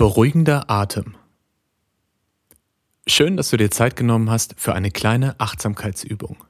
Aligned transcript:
Beruhigender 0.00 0.70
Atem. 0.70 1.14
Schön, 3.06 3.36
dass 3.36 3.50
du 3.50 3.58
dir 3.58 3.70
Zeit 3.70 3.96
genommen 3.96 4.30
hast 4.30 4.54
für 4.56 4.72
eine 4.72 4.90
kleine 4.90 5.38
Achtsamkeitsübung. 5.38 6.42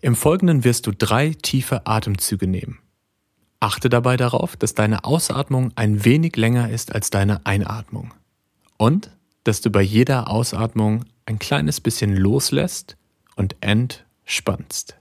Im 0.00 0.16
Folgenden 0.16 0.64
wirst 0.64 0.86
du 0.86 0.92
drei 0.92 1.34
tiefe 1.34 1.86
Atemzüge 1.86 2.46
nehmen. 2.46 2.78
Achte 3.60 3.90
dabei 3.90 4.16
darauf, 4.16 4.56
dass 4.56 4.72
deine 4.72 5.04
Ausatmung 5.04 5.70
ein 5.74 6.02
wenig 6.06 6.36
länger 6.36 6.70
ist 6.70 6.94
als 6.94 7.10
deine 7.10 7.44
Einatmung 7.44 8.14
und 8.78 9.10
dass 9.44 9.60
du 9.60 9.68
bei 9.68 9.82
jeder 9.82 10.30
Ausatmung 10.30 11.04
ein 11.26 11.38
kleines 11.38 11.78
bisschen 11.78 12.16
loslässt 12.16 12.96
und 13.36 13.54
entspannst. 13.60 14.96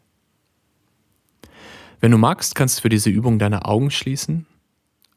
Wenn 2.02 2.12
du 2.12 2.18
magst, 2.18 2.54
kannst 2.54 2.80
du 2.80 2.82
für 2.82 2.90
diese 2.90 3.10
Übung 3.10 3.40
deine 3.40 3.64
Augen 3.64 3.92
schließen 3.92 4.46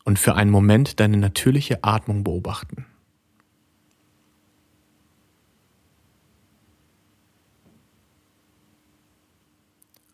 und 0.05 0.19
für 0.19 0.35
einen 0.35 0.51
Moment 0.51 1.01
deine 1.01 1.17
natürliche 1.17 1.85
Atmung 1.85 2.25
beobachten. 2.25 2.87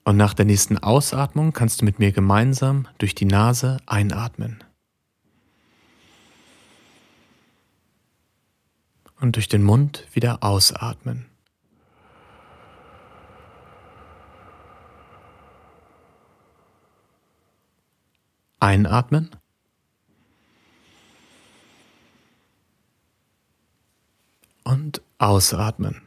Und 0.07 0.17
nach 0.17 0.35
der 0.35 0.45
nächsten 0.45 0.79
Ausatmung 0.79 1.53
kannst 1.53 1.81
du 1.81 1.85
mit 1.85 1.99
mir 1.99 2.13
gemeinsam 2.13 2.87
durch 2.99 3.17
die 3.17 3.25
Nase 3.25 3.79
einatmen. 3.87 4.63
Und 9.19 9.35
durch 9.35 9.49
den 9.49 9.65
Mund 9.65 10.07
wieder 10.13 10.45
ausatmen. 10.45 11.27
Einatmen. 18.61 19.31
Und 24.63 25.03
ausatmen. 25.19 26.03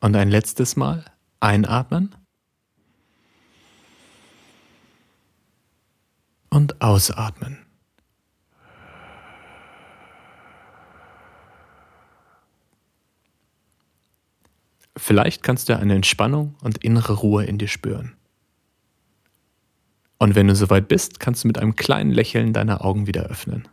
Und 0.00 0.14
ein 0.14 0.28
letztes 0.28 0.76
Mal 0.76 1.04
einatmen 1.40 2.14
und 6.50 6.80
ausatmen. 6.80 7.66
Vielleicht 14.96 15.42
kannst 15.42 15.68
du 15.68 15.76
eine 15.76 15.94
Entspannung 15.94 16.56
und 16.62 16.78
innere 16.78 17.12
Ruhe 17.12 17.44
in 17.44 17.58
dir 17.58 17.68
spüren. 17.68 18.16
Und 20.18 20.34
wenn 20.34 20.46
du 20.46 20.54
soweit 20.54 20.88
bist, 20.88 21.20
kannst 21.20 21.44
du 21.44 21.48
mit 21.48 21.58
einem 21.58 21.76
kleinen 21.76 22.10
Lächeln 22.10 22.52
deine 22.52 22.80
Augen 22.80 23.06
wieder 23.06 23.24
öffnen. 23.24 23.68